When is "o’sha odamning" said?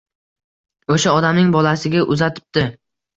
0.95-1.51